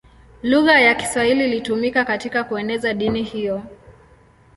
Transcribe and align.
Lugha 0.43 0.79
ya 0.79 0.95
Kiswahili 0.95 1.45
ilitumika 1.45 2.05
katika 2.05 2.43
kueneza 2.43 2.93
dini 2.93 3.23
hiyo. 3.23 3.63